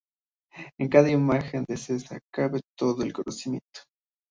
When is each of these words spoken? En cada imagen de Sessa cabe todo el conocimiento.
En 0.79 0.89
cada 0.89 1.11
imagen 1.11 1.63
de 1.67 1.77
Sessa 1.77 2.17
cabe 2.31 2.59
todo 2.75 3.03
el 3.03 3.13
conocimiento. 3.13 3.81